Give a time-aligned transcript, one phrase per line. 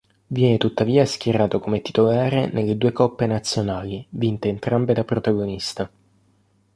[0.25, 5.91] Viene tuttavia schierato come titolare nelle due coppe nazionali, vinte entrambe da protagonista.